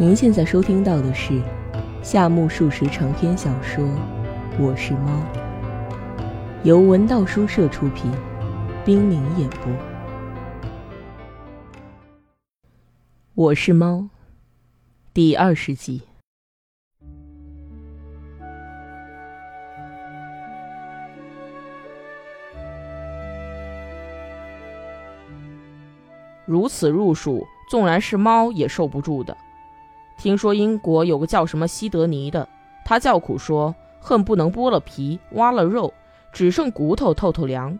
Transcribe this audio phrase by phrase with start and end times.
[0.00, 1.42] 您现在收听到的是
[2.04, 3.84] 夏目漱石长篇小说
[4.56, 5.10] 《我是猫》，
[6.62, 8.08] 由文道书社出品，
[8.84, 9.72] 冰凌演播。
[13.34, 13.96] 《我是猫》
[15.12, 16.02] 第二十集。
[26.46, 29.36] 如此入数，纵然是猫也受不住的。
[30.18, 32.46] 听说英国有个叫什么西德尼的，
[32.84, 35.94] 他叫苦说恨不能剥了皮、挖了肉，
[36.32, 37.78] 只剩骨头透透凉。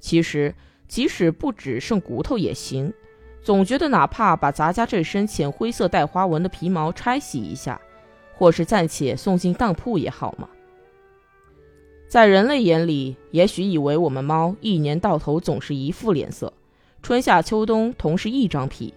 [0.00, 0.52] 其实
[0.88, 2.92] 即使不只剩骨头也行，
[3.40, 7.80] 总觉得哪怕把咱家这身浅灰色带花纹的皮毛拆洗一下，
[8.34, 10.48] 或是暂且送进当铺也好嘛。
[12.08, 16.52] 在人类眼里，也许以为我们猫一年到头总是一副脸色，
[17.00, 18.92] 春夏秋冬同是一张皮，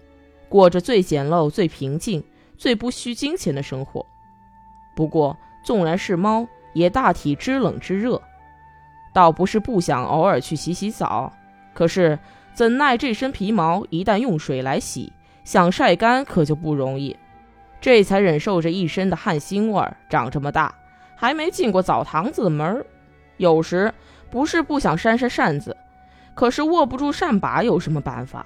[0.48, 2.22] 过着最简陋、最平静。
[2.58, 4.04] 最不需金钱的生活，
[4.94, 8.20] 不过纵然是猫，也大体知冷知热，
[9.12, 11.32] 倒不是不想偶尔去洗洗澡，
[11.72, 12.18] 可是
[12.52, 15.12] 怎奈这身皮毛一旦用水来洗，
[15.44, 17.16] 想晒干可就不容易，
[17.80, 19.96] 这才忍受着一身的汗腥味儿。
[20.10, 20.74] 长这么大，
[21.14, 22.84] 还没进过澡堂子的门儿，
[23.36, 23.94] 有时
[24.30, 25.76] 不是不想扇扇扇子，
[26.34, 28.44] 可是握不住扇把，有什么办法？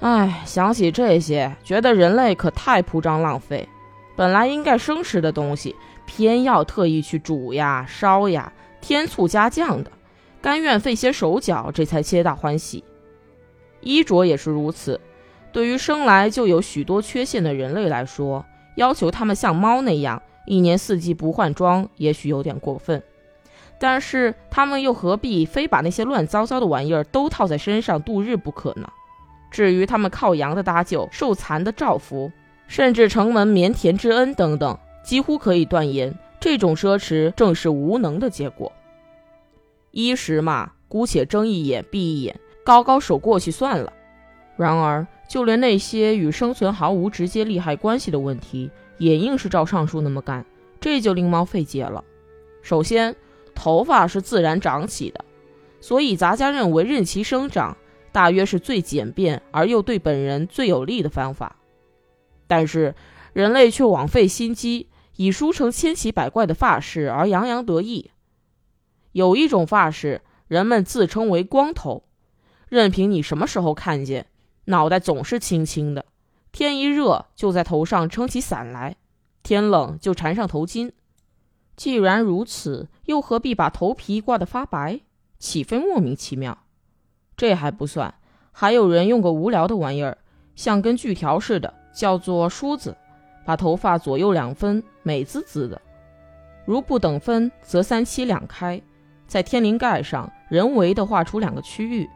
[0.00, 3.68] 唉，想起这些，觉得人类可太铺张浪费。
[4.16, 5.74] 本来应该生吃的东西，
[6.06, 9.90] 偏要特意去煮呀、烧呀，添醋加酱的，
[10.42, 12.84] 甘愿费些手脚，这才皆大欢喜。
[13.80, 15.00] 衣着也是如此。
[15.52, 18.44] 对于生来就有许多缺陷的人类来说，
[18.76, 23.02] 要求他们像猫那样一年四季不换装，也许有点过分。
[23.78, 28.88] 但是他们又何必非把那些乱糟糟的玩意儿都套在身上度日不可呢？
[29.54, 32.32] 至于他们靠洋的搭救、受残的照拂，
[32.66, 38.72] 甚至城门绵田之恩等等，几乎可以断言，这种奢侈正是无能的结果。
[39.92, 43.92] 衣食嘛，姑且睁一眼闭一眼，高高手过去算了。
[44.56, 50.44] 然而，就连那些与生存毫无直接利害关系的问题，也硬是照上述那么干，
[50.80, 52.02] 这就令猫费解了。
[52.60, 53.14] 首先，
[53.54, 55.24] 头发是自然长起的，
[55.80, 57.76] 所以杂家认为任其生长。
[58.14, 61.56] 大约是最简便而又对本人最有利的方法，
[62.46, 62.94] 但是
[63.32, 68.12] 人类却枉费心机，以梳成千奇百怪的发饰而洋洋得意。
[69.10, 72.04] 有一种发饰，人们自称为“光头”，
[72.70, 74.28] 任凭你什么时候看见，
[74.66, 76.06] 脑袋总是青青的。
[76.52, 78.94] 天一热，就在头上撑起伞来；
[79.42, 80.92] 天冷，就缠上头巾。
[81.74, 85.00] 既然如此，又何必把头皮刮得发白？
[85.40, 86.63] 岂非莫名其妙？
[87.36, 88.12] 这还不算，
[88.52, 90.16] 还有人用个无聊的玩意儿，
[90.54, 92.96] 像根锯条似的，叫做梳子，
[93.44, 95.80] 把头发左右两分，美滋滋的。
[96.64, 98.80] 如不等分，则三七两开，
[99.26, 102.08] 在天灵盖上人为的画出两个区域。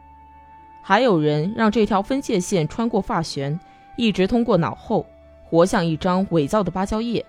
[0.81, 3.59] 还有人让这条分界线穿过发旋，
[3.97, 5.05] 一直通过脑后，
[5.43, 7.23] 活像一张伪造的芭蕉叶。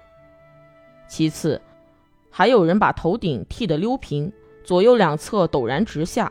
[1.09, 1.61] 其次，
[2.31, 4.33] 还有人把头顶剃得溜平，
[4.65, 6.31] 左右两侧陡然直下。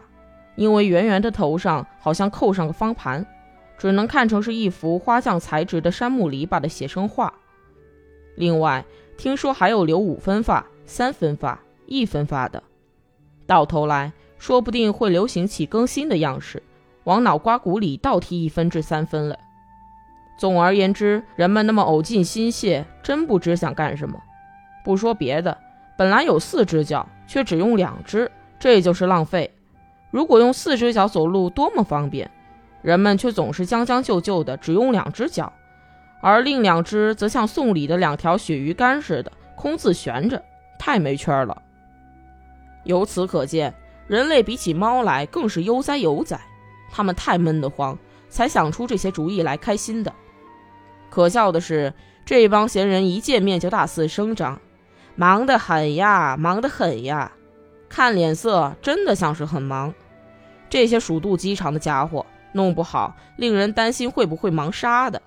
[0.59, 3.25] 因为圆圆的头上好像扣上个方盘，
[3.77, 7.33] 只能看成是一幅花匠材质的杉木篱笆的写生画。
[8.35, 8.83] 另外，
[9.15, 12.61] 听说还有留五分发、三分发、一分发的，
[13.47, 16.61] 到头来说不定会流行起更新的样式，
[17.05, 19.39] 往脑瓜骨里倒剃一分至三分了。
[20.37, 24.21] 总而言之，人们那么呕尽心血，真不知想干什么。
[24.83, 25.57] 不说别的，
[25.97, 29.49] 本来有四只脚，却只用两只，这就是浪费。
[30.11, 32.29] 如果用四只脚走路多么方便，
[32.81, 35.51] 人们却总是将将就就的只用两只脚，
[36.21, 40.43] 而另两只则像送礼的两条鳕鱼干似的空自悬着，
[40.79, 41.61] 太没趣了。
[42.85, 43.73] 由此可见，
[44.07, 46.39] 人类比起猫来更是悠哉悠哉，
[46.89, 47.97] 他们太闷得慌，
[48.29, 50.11] 才想出这些主意来开心的。
[51.09, 51.93] 可笑的是，
[52.25, 54.59] 这帮闲人一见面就大肆声张，
[55.15, 57.31] 忙得很呀，忙得很呀。
[57.89, 59.93] 看脸色，真的像是很忙。
[60.69, 65.21] 这些鼠肚鸡肠的家伙，弄不好令人担心会不会忙杀的。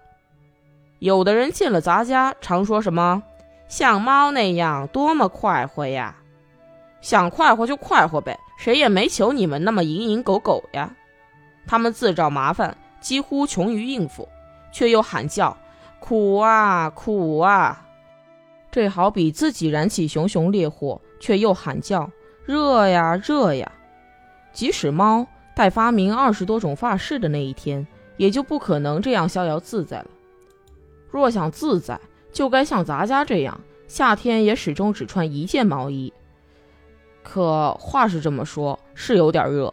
[1.00, 3.23] 有的人见了咱家，常说什么
[3.67, 6.15] “像猫那样多么快活呀”，
[7.03, 10.94] 想快活就快活呗，谁也没求你们那么蝇营狗苟呀。
[11.67, 14.29] 他们自找麻烦，几乎穷于应付，
[14.71, 15.56] 却又喊叫
[15.99, 17.85] “苦啊苦啊”。
[18.71, 22.09] 这好比自己燃起熊熊烈火，却又喊叫。
[22.45, 23.71] 热呀热呀！
[24.53, 30.10] 即使猫待发明二十多种发饰的那一天，也就不可能这样逍遥自在了。
[31.10, 32.00] 若想自在，
[32.32, 36.12] 就该像咱家这样，夏天也始终只穿一件毛衣。
[37.22, 39.72] 可话是这么说，是有点热，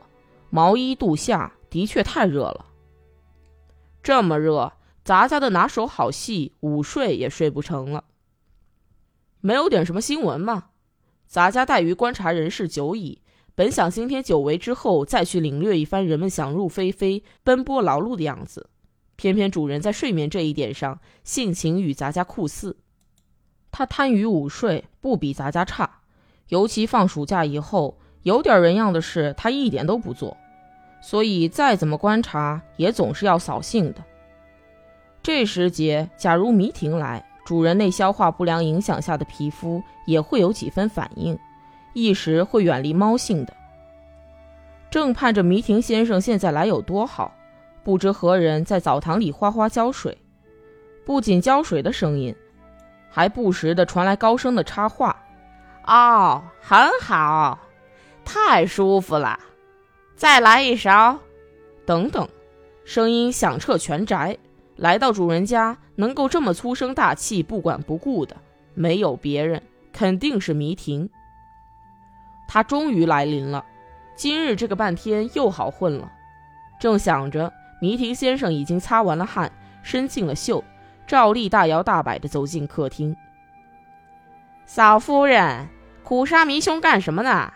[0.49, 2.65] 毛衣度夏的确太热了。
[4.03, 4.73] 这么热，
[5.03, 8.03] 咱家的拿手好戏午睡也睡不成了。
[9.41, 10.65] 没有点什么新闻吗？
[11.25, 13.21] 咱家待于观察人事久矣，
[13.59, 18.69] 本想今天久违之后再去领略一番人们想入非非、奔波劳碌的样子，
[19.17, 22.77] 偏偏主人在睡眠这一点上性情与咱家酷似。
[23.69, 26.00] 他贪于午睡，不比咱家差。
[26.47, 30.38] 尤其放暑假以后，有点人样的事他一点都不做，
[31.01, 34.01] 所以再怎么观察，也总是要扫兴的。
[35.21, 37.25] 这时节，假如迷婷来。
[37.44, 41.38] 主人内消化不良影响下的皮肤也会有几分反应，
[41.94, 43.53] 一时会远离猫性的。
[44.89, 47.36] 正盼着迷婷先生现在来有多好，
[47.83, 50.18] 不知何人在澡堂里哗哗浇水，
[51.06, 52.36] 不仅浇水的声音，
[53.09, 55.15] 还不时的传来高声的插话
[55.86, 57.59] ：“哦，很好，
[58.25, 59.39] 太舒服了，
[60.15, 61.19] 再来一勺。”
[61.86, 62.27] 等等，
[62.86, 64.38] 声音响彻全宅。
[64.75, 68.38] 来到主人家，能够这么粗声大气、不管不顾的，
[68.74, 71.09] 没有别人，肯定是迷婷。
[72.51, 73.63] 他终于来临了，
[74.16, 76.12] 今日这个半天又好混了。
[76.80, 79.51] 正想着，迷婷先生已经擦完了汗，
[79.84, 80.63] 伸进了袖，
[81.06, 83.16] 照例大摇大摆地走进客厅。
[84.66, 85.68] 嫂夫人，
[86.04, 87.54] 苦沙弥兄干什么呢？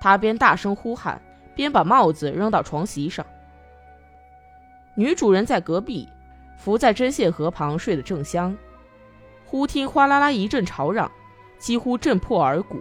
[0.00, 1.20] 他边大声呼喊，
[1.54, 3.26] 边把帽子扔到床席上。
[4.94, 6.08] 女主人在隔壁，
[6.56, 8.56] 伏在针线盒旁睡得正香。
[9.44, 11.12] 忽听哗啦啦一阵吵嚷，
[11.58, 12.80] 几乎震破耳骨。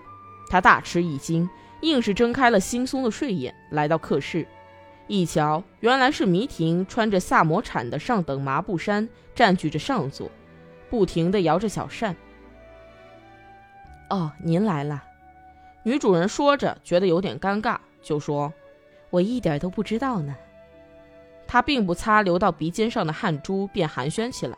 [0.54, 1.50] 他大吃一惊，
[1.82, 4.48] 硬是睁开了惺忪的睡眼，来到客室，
[5.08, 10.30] 一瞧，原来是迷婷穿着萨摩产的上等麻布衫，占据着上座，
[10.92, 12.16] 不停地摇着小扇。
[14.12, 15.04] 哦，您来了。
[15.82, 18.54] 女主人说着，觉得有点尴尬，就说
[19.10, 20.36] ：“我一点都不知道呢。”
[21.50, 24.56] 他并不擦流到鼻尖上的汗珠，便寒暄起来：“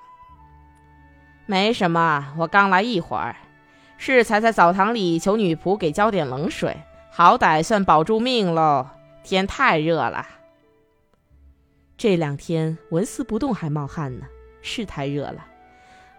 [1.47, 3.37] 没什么，我刚来一会儿，
[3.97, 6.77] 是才在澡堂里求女仆给浇点冷水，
[7.11, 8.87] 好歹算保住命喽。
[9.23, 10.25] 天太热了，
[11.97, 14.25] 这两天纹丝不动还冒汗呢，
[14.61, 15.45] 是太热了。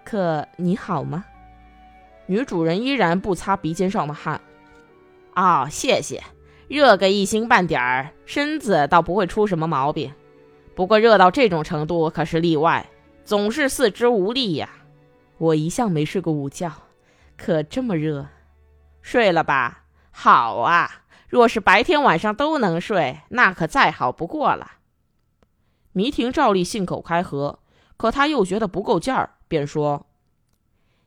[0.04, 1.24] 可你好吗？”
[2.26, 4.40] 女主人依然不擦鼻尖上的汗。
[5.36, 6.22] “哦，谢谢，
[6.66, 10.12] 热个一星半点儿，身子倒不会出什么毛病。”
[10.74, 12.86] 不过热到这种程度可是例外，
[13.24, 14.68] 总是四肢无力呀。
[15.38, 16.72] 我一向没睡过午觉，
[17.36, 18.26] 可这么热，
[19.02, 19.84] 睡了吧？
[20.10, 24.72] 好啊，若是白天晚上都能睡，那可再好不过了。
[25.92, 27.58] 迷婷照例信口开河，
[27.96, 30.06] 可他又觉得不够劲儿，便说：“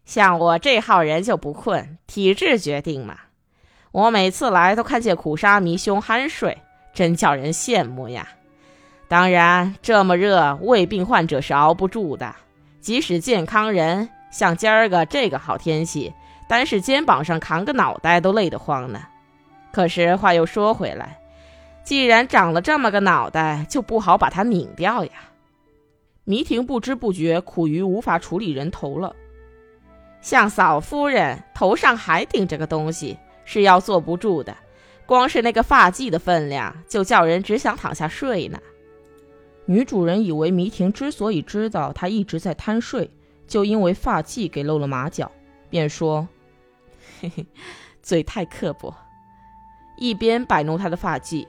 [0.06, 3.18] 像我这号人就不困，体质决定嘛。
[3.92, 6.62] 我每次来都看见苦沙弥兄酣睡，
[6.94, 8.28] 真叫人羡慕呀。”
[9.08, 12.36] 当然，这么热，胃病患者是熬不住的。
[12.80, 16.14] 即使健康人，像今儿个这个好天气，
[16.50, 19.04] 单是肩膀上扛个脑袋都累得慌呢。
[19.72, 21.20] 可是话又说回来，
[21.84, 25.12] 既然长了这么个脑袋，就不好把它拧掉呀。
[26.24, 29.16] 迷婷不知不觉苦于无法处理人头了。
[30.22, 33.16] 像嫂夫人头上还顶着个东西，
[33.46, 34.58] 是要坐不住的。
[35.06, 38.60] 光是那个发髻的分量，就叫人只想躺下睡呢。
[39.66, 43.08] 女主人以为迷婷之所以知道她一直在贪睡，
[43.48, 45.32] 就因为发髻给露了马脚，
[45.70, 46.28] 便说
[47.20, 47.46] ：“嘿嘿，
[48.02, 48.96] 嘴太刻薄。”
[49.98, 51.48] 一边摆弄她的发髻。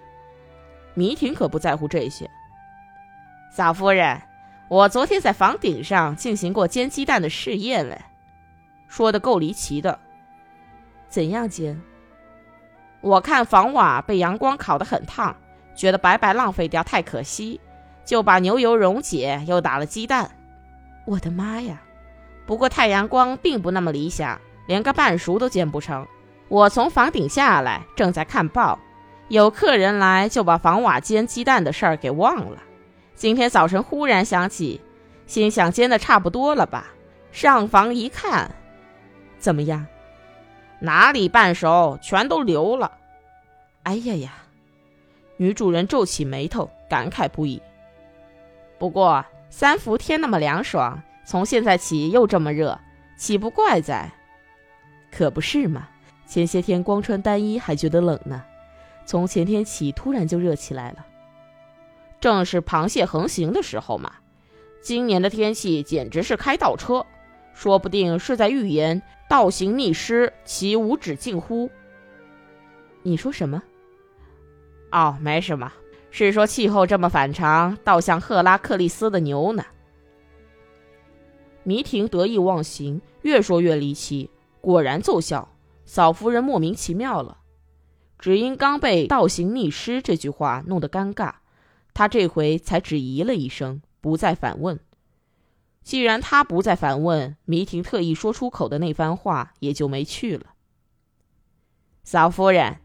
[0.95, 2.29] 迷婷可不在乎这些。
[3.53, 4.21] 嫂夫人，
[4.69, 8.00] 我昨天在房顶上进行过煎鸡蛋的试验了，
[8.89, 9.99] 说的够离奇的。
[11.09, 11.81] 怎样煎？
[13.00, 15.35] 我看房瓦被阳光烤得很烫，
[15.75, 17.61] 觉得白白浪费掉，太可惜。
[18.05, 20.29] 就把牛油溶解，又打了鸡蛋。
[21.07, 21.81] 我的妈呀！
[22.47, 26.07] 不过太阳光并不那么理想，连个半熟都煎不成。
[26.49, 28.79] 我从房顶下来，正在看报，
[29.29, 32.59] 有客人来，就把房瓦煎鸡蛋的事儿给忘了。
[33.14, 34.81] 今天早晨忽然想起，
[35.26, 36.87] 心想煎的差不多了吧？
[37.31, 38.50] 上房一看，
[39.38, 39.87] 怎么样？
[40.81, 42.90] 哪里半熟，全都流了。
[43.85, 44.33] 哎呀呀！
[45.37, 47.62] 女主人皱起眉头，感慨不已。
[48.79, 52.79] 不过三伏天那么凉爽，从现在起又这么热，
[53.17, 54.11] 岂不怪哉？
[55.11, 55.88] 可不是嘛！
[56.26, 58.45] 前些天光穿单衣还觉得冷呢，
[59.05, 61.05] 从前天起突然就热起来了。
[62.21, 64.12] 正是螃蟹横行的时候嘛，
[64.81, 67.05] 今年的天气简直是开倒车，
[67.52, 71.69] 说不定是在预言倒行逆施，其无止境乎？
[73.02, 73.62] 你说什么？
[74.93, 75.73] 哦，没什么，
[76.11, 79.64] 是说气候这么反常，倒像赫拉克利斯的牛呢。
[81.62, 85.49] 迷婷得意忘形，越说越离奇，果然奏效。
[85.85, 87.38] 嫂夫人莫名其妙了，
[88.17, 91.35] 只因刚被“倒行逆施”这句话弄得尴尬，
[91.93, 94.79] 她这回才只咦了一声，不再反问。
[95.83, 100.47] 既然他不再反问，迷婷特意说出口的那番话也就没去了。
[102.05, 102.76] 嫂夫人，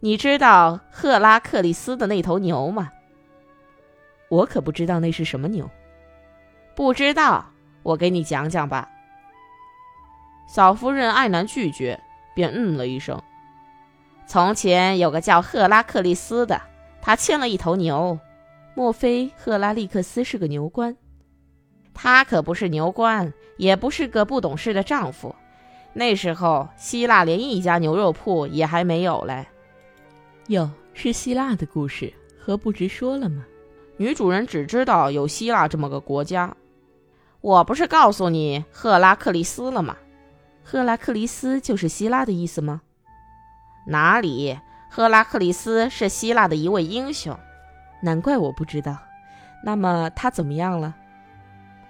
[0.00, 2.92] 你知道赫拉克利斯的那头牛吗？
[4.28, 5.68] 我可不知道那是什么牛。
[6.76, 7.46] 不知道。
[7.82, 8.88] 我给你讲讲吧。
[10.54, 11.98] 嫂夫人爱难拒绝，
[12.34, 13.18] 便嗯了一声。
[14.26, 16.60] 从前有个叫赫拉克利斯的，
[17.00, 18.18] 他牵了一头牛。
[18.74, 20.94] 莫非赫拉利克斯是个牛倌？
[21.94, 25.34] 他可不是牛倌，也不是个不懂事的丈夫。
[25.94, 29.46] 那时候希腊连一家牛肉铺也还没有嘞。
[30.48, 33.42] 哟，是希腊的故事，何不直说了吗？
[33.96, 36.54] 女主人只知道有希腊这么个国家。
[37.40, 39.96] 我不是告诉你赫拉克利斯了吗？
[40.64, 42.82] 赫拉克利斯就是希腊的意思吗？
[43.86, 47.38] 哪里，赫拉克利斯是希腊的一位英雄。
[48.02, 48.96] 难怪我不知道。
[49.64, 50.94] 那么他怎么样了？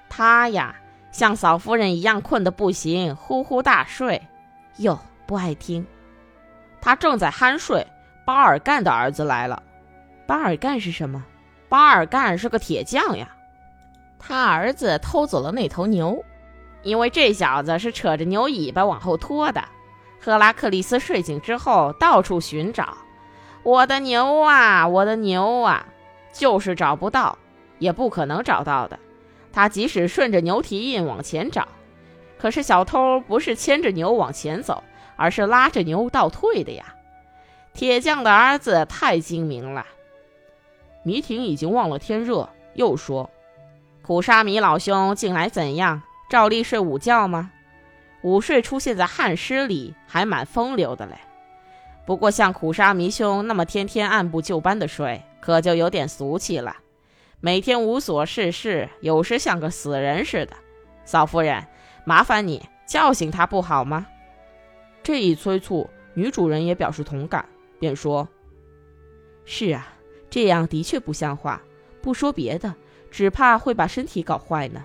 [0.08, 0.74] 他呀，
[1.10, 4.20] 像嫂夫人一样困得不行，呼呼大睡。
[4.76, 5.86] 哟，不爱听。
[6.80, 7.86] 他正在酣睡，
[8.26, 9.62] 巴尔干的儿子来了。
[10.26, 11.24] 巴尔干是什么？
[11.68, 13.28] 巴尔干是个铁匠呀。
[14.18, 16.22] 他儿子偷走了那头牛，
[16.82, 19.62] 因为这小子是扯着牛尾巴往后拖的。
[20.20, 22.96] 赫拉克利斯睡醒之后，到处寻找，
[23.62, 25.86] 我的牛啊，我的牛啊，
[26.32, 27.36] 就是找不到，
[27.78, 28.98] 也不可能找到的。
[29.52, 31.66] 他即使顺着牛蹄印往前找，
[32.38, 34.82] 可是小偷不是牵着牛往前走，
[35.16, 36.94] 而是拉着牛倒退的呀。
[37.74, 39.86] 铁匠的儿子太精明了。
[41.04, 43.28] 迷婷已经忘了天热，又说。
[44.02, 46.02] 苦沙弥老兄近来怎样？
[46.32, 47.52] 照例睡午觉吗？
[48.22, 51.18] 午睡出现在汉诗里，还蛮风流的嘞。
[52.06, 56.78] 不过像苦沙弥兄那么天天按部就班的睡，可就有点俗气了。
[57.40, 60.56] 每天无所事事，有时像个死人似的。
[61.04, 61.66] 嫂夫人，
[62.06, 64.06] 麻烦你叫醒他不好吗？
[65.02, 67.46] 这一催促，女主人也表示同感，
[67.78, 68.26] 便说
[69.44, 69.86] ：“是啊，
[70.30, 71.60] 这样的确不像话。
[72.00, 72.74] 不说别的。”
[73.12, 74.82] 只怕会把身体搞坏呢。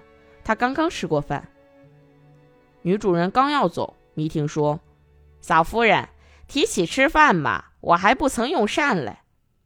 [0.48, 1.46] 他刚刚吃过饭。
[2.82, 4.80] 女主人刚要走，迷婷说
[5.42, 6.08] ：“嫂夫人，
[6.48, 9.18] 提起吃饭嘛，我还不曾用膳嘞。”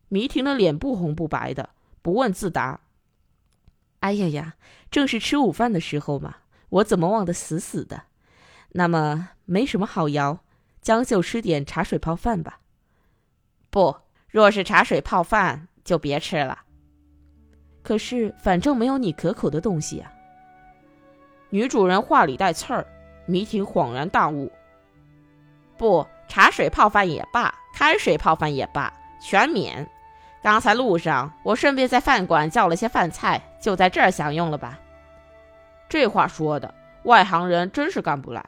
[0.09, 1.69] 迷婷的脸不红不白的，
[2.01, 2.79] 不问自答
[4.01, 4.55] ：“哎呀呀，
[4.89, 6.37] 正是吃午饭的时候嘛，
[6.69, 8.05] 我怎么忘得死死的？
[8.69, 10.39] 那么没什么好摇，
[10.81, 12.59] 将就吃点茶水泡饭吧。
[13.69, 13.97] 不，
[14.31, 16.63] 若是茶水泡饭，就别吃了。”
[17.83, 20.11] 可是，反正没有你可口的东西啊。
[21.51, 22.85] 女主人话里带刺儿，
[23.25, 24.51] 迷婷恍然大悟。
[25.77, 28.91] 不，茶水泡饭也罢，开水泡饭也罢，
[29.21, 29.87] 全免。
[30.41, 34.79] 刚才路上，我顺便在饭馆叫了些饭菜，就在这儿享用了吧。
[35.89, 38.45] 这话说的，外行人真是干不来。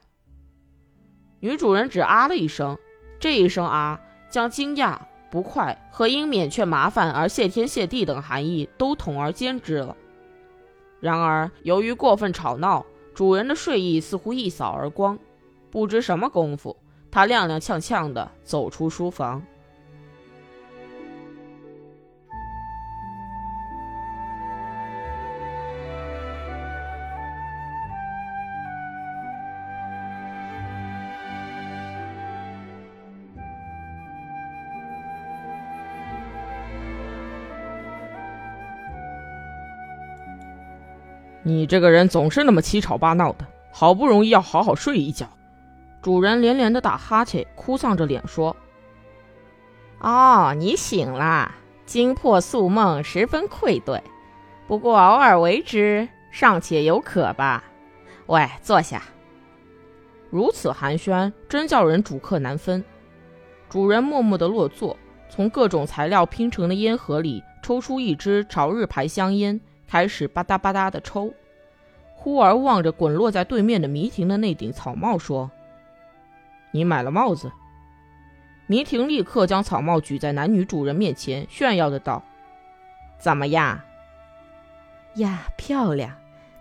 [1.42, 2.78] 女主人只啊了一声，
[3.20, 4.98] 这一声啊，将惊讶。
[5.30, 9.98] 不快和因免却麻烦而谢天谢地等含义都统而兼之了。
[11.00, 15.18] 然而，由于过分吵闹，主人的睡意似乎一扫而光。
[15.70, 16.76] 不知什么功夫，
[17.10, 19.42] 他踉踉跄跄地走出书房。
[41.54, 45.30] 你这个人总是那么七吵八闹的，好不容易要好好睡一觉。
[46.02, 48.56] 主人连连的打哈欠，哭丧着脸说
[50.02, 51.54] ：“哦，你醒了，
[51.86, 54.02] 惊破宿梦，十分愧对。
[54.68, 57.64] 不过偶尔为之，尚且有可吧。
[58.26, 59.04] 喂，坐下。
[60.32, 62.84] 如此寒暄，真叫人主客难分。”
[63.70, 64.98] 主人默默的落座，
[65.30, 69.62] 从各种材料拼成的烟盒里抽出一支朝日牌香烟。
[69.86, 71.32] 开始吧嗒吧嗒的抽，
[72.24, 75.52] 忽而望着滚落在对面的迷婷的那顶草帽，说
[76.72, 77.52] ：“你买了帽子。”
[78.66, 82.24] 迷婷立刻将草帽举在男女主人面前，炫耀的道
[83.20, 83.82] ：“怎么样？
[85.16, 86.16] 呀，漂亮！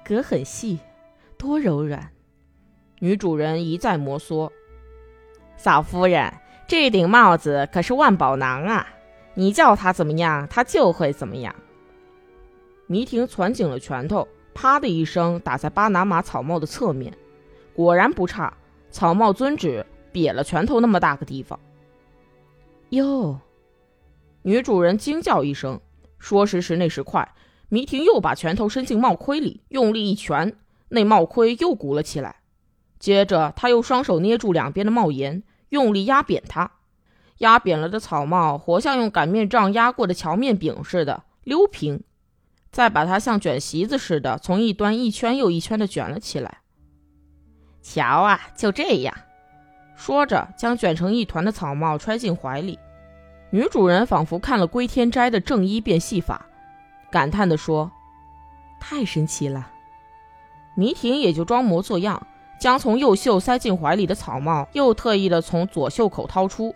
[0.04, 0.80] 格很细，
[1.38, 2.10] 多柔软。
[2.98, 4.50] 女主人一再摩挲。
[5.56, 6.34] 嫂夫人，
[6.66, 8.88] 这顶帽子可是万宝囊啊！
[9.34, 11.54] 你叫它怎么样，它就会怎么样。
[12.88, 17.12] 迷婷攥紧了拳头，啪的一声打在巴拿马草帽的侧面，
[17.74, 18.52] 果然不差，
[18.90, 21.58] 草帽遵旨瘪了拳头那么大个地方。
[22.90, 23.40] 哟！
[24.42, 25.80] 女主人惊叫一声，
[26.18, 27.34] 说时迟那时快，
[27.68, 30.56] 迷婷又把拳头伸进帽盔里，用力一拳，
[30.88, 32.36] 那帽盔又鼓了起来。
[32.98, 36.70] 接着，他又双手捏住两边的帽檐，用力压扁它，
[37.38, 42.02] 压扁了的草帽活像用擀面杖压过的荞面饼似的溜平，
[42.72, 46.58] 再把它像卷席子似的从一端一圈又一圈的卷了起来。
[47.82, 49.14] 瞧啊，就这样，
[49.94, 52.78] 说着将卷成一团的草帽揣进怀里。
[53.50, 56.46] 女主人仿佛看了归天斋的正一变戏法，
[57.10, 57.92] 感叹地说
[58.80, 59.70] ：“太神奇了。”
[60.74, 62.26] 迷婷也就装模作样，
[62.58, 66.74] 将从右袖塞进怀里的草帽又特意的从左袖口掏出，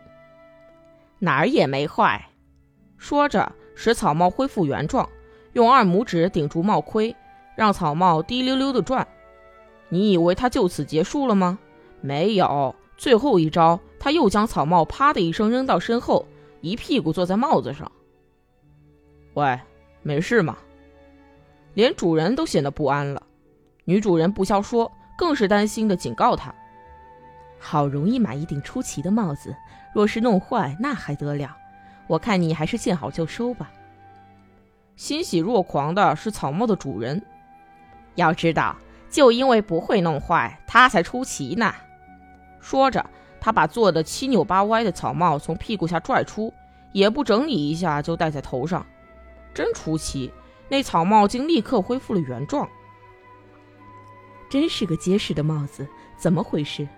[1.21, 2.27] 哪儿也没坏。
[2.99, 5.09] 说着，使草帽恢复原状，
[5.57, 7.17] 用二拇指顶住帽盔，
[7.55, 9.09] 让草帽滴溜溜的转。
[9.89, 11.59] 你以为他就此结束了吗？
[12.03, 16.27] 没有，最后一招，他又将草帽啪的一声扔到身后。
[16.61, 17.91] 一屁股坐在帽子上。
[19.33, 19.59] 喂，
[20.03, 20.59] 没事吗？
[21.73, 23.23] 连主人都显得不安了。
[23.87, 26.55] 女主人不消说，更是担心的警告他
[27.59, 29.57] ：“好容易买一顶出奇的帽子，
[29.95, 31.57] 若是弄坏，那还得了？
[32.09, 33.71] 我看你还是见好就收吧。”
[34.97, 37.23] 欣喜若狂的是草帽的主人。
[38.17, 38.75] 要知道，
[39.09, 41.73] 就因为不会弄坏，他才出奇呢。
[42.61, 43.09] 说着。
[43.39, 46.53] 他把做的七扭八歪的草帽从屁股下拽出，
[46.91, 48.85] 也不整理一下就戴在头上，
[49.55, 50.33] 真出奇！
[50.69, 52.69] 那草帽竟立刻恢复了原状。
[54.51, 55.87] 真是个结实的帽子，
[56.17, 56.89] 怎么回事？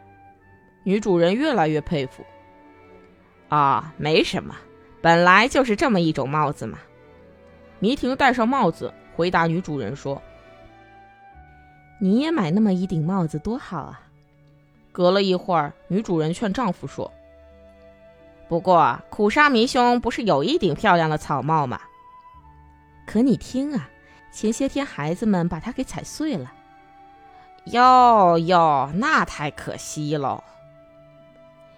[0.84, 2.24] 女主人越来越佩服。
[3.50, 4.54] 啊，没什么，
[5.02, 6.78] 本来就是这么一种帽子嘛。
[7.80, 10.20] 迷婷戴上帽子，回答女主人说
[12.00, 14.00] ：“你也买那么一顶帽子多好啊。”
[14.90, 17.12] 隔了一会儿，女主人劝丈夫说
[18.48, 21.80] ：“不过苦沙弥兄不是有一顶漂亮的草帽吗？
[23.06, 23.88] 可你听啊，
[24.32, 26.52] 前些天孩子们把它给踩碎了。
[27.66, 30.42] 哟哟，那太可惜喽。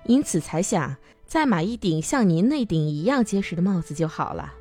[0.04, 4.54] 因此才想再买一顶像您那顶一样结实的帽子就好了。”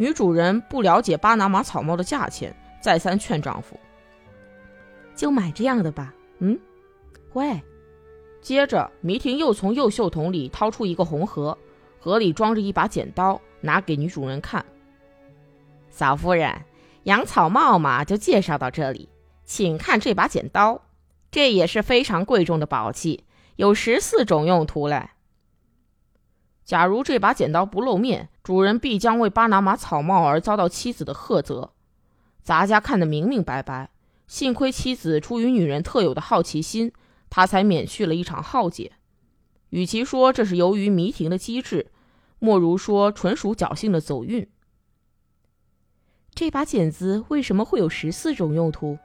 [0.00, 3.78] 女主人不了解巴拿马草帽的价钱，再三劝丈夫
[5.14, 6.58] ：“就买这样的吧。”嗯。
[7.34, 7.60] 喂，
[8.40, 11.58] 接着，迷婷又从右袖筒里掏出一个红盒，
[11.98, 14.64] 盒里装着一把剪刀，拿给女主人看。
[15.90, 16.50] 嫂夫人，
[17.02, 19.06] 养草帽嘛，就介绍到这里，
[19.44, 20.80] 请看这把剪刀，
[21.30, 23.24] 这也是非常贵重的宝器，
[23.56, 25.10] 有十四种用途嘞。
[26.70, 31.72] 假如这把剪刀不露面，主人必将为巴拿马草帽而遭到妻子的呵责。
[32.44, 33.90] 咱家看得明明白白，
[34.28, 36.92] 幸亏妻子出于女人特有的好奇心。
[37.28, 38.92] 他才免去了一场浩劫。
[39.70, 41.90] 与其说这是由于迷婷的机智，
[42.38, 44.48] 莫如说纯属侥幸的走运。
[46.32, 48.96] 这把剪子为什么会有十四种用途？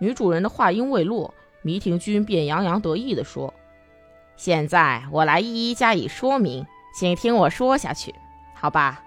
[0.00, 3.54] 女主人的话音未落，迷婷君便洋洋得意地说
[4.36, 8.14] ：“现在我来一一加以说明，请听我说下去，
[8.54, 9.02] 好吧？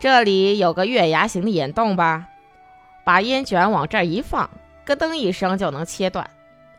[0.00, 2.26] 这里有个月牙形的眼洞吧，
[3.04, 4.48] 把烟卷往这儿一放，
[4.84, 6.28] 咯噔一声就能切断。”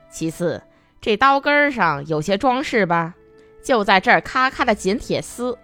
[0.10, 0.62] 其次，
[1.02, 3.13] 这刀根上有些装饰吧，
[3.63, 5.58] 就在这儿咔咔的剪铁丝。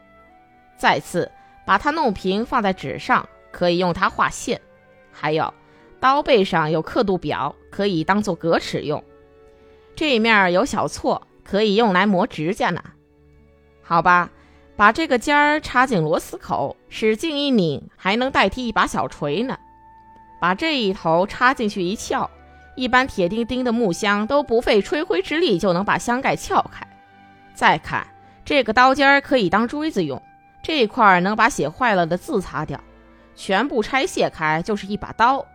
[0.77, 1.31] 再次，
[1.65, 4.59] 把它弄平放在纸上，可以用它画线。
[5.11, 5.53] 还有，
[5.99, 9.03] 刀背上有刻度表，可以当做格尺用。
[9.95, 12.83] 这面有小错，可以用来磨指甲呢。
[13.81, 14.29] 好吧，
[14.75, 19.57] 把这个尖儿插进螺丝口，使劲一拧，还能代替一把小锤呢。
[20.41, 22.29] 把这一头插进去一撬。
[22.75, 26.85] 一般铁钉钉的木箱都不费吹灰之力就能把箱盖撬开。
[27.53, 28.05] 再看
[28.43, 30.21] 这个刀尖儿可以当锥子用，
[30.61, 32.77] 这块儿能把写坏了的字擦掉。
[33.33, 35.45] 全部拆卸开就是一把刀。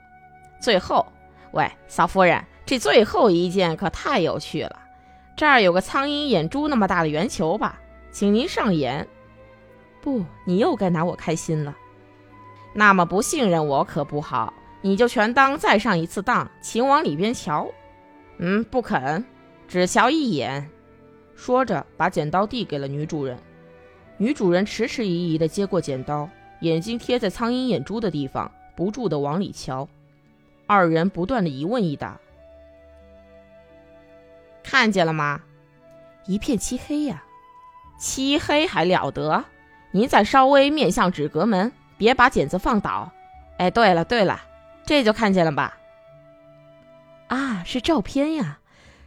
[0.61, 1.07] 最后，
[1.53, 4.79] 喂，嫂夫人，这最后一件可太有趣了。
[5.41, 7.81] 这儿有个苍蝇眼珠那么大的圆球吧，
[8.13, 9.09] 请您上眼。
[10.03, 11.75] 不，你又该拿我开心了。
[12.75, 14.53] 那么不信任我可不好。
[14.83, 17.67] 你就全当再上一次当，请往里边瞧。
[18.37, 19.25] 嗯，不肯，
[19.67, 20.69] 只瞧一眼。
[21.35, 23.39] 说着，把剪刀递给了女主人。
[24.19, 26.29] 女主人迟迟疑疑地接过剪刀，
[26.61, 29.89] 眼睛贴在苍蝇眼珠的地方，不住地往里瞧。
[30.67, 32.21] 二人不断的一问一答。
[34.63, 35.41] 看见了吗？
[36.27, 37.23] 一片漆黑呀，
[37.99, 39.45] 漆黑还了得？
[39.93, 43.11] 您再稍微面向纸阁门，别把剪子放倒。
[43.59, 44.41] 哎，对了对了，
[44.85, 45.77] 这就看见了吧？
[47.29, 48.59] 啊，是照片呀！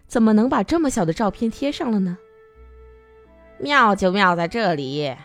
[0.07, 2.17] 怎么能把这么小的照片贴上了呢？
[3.57, 5.15] 妙就妙在这里，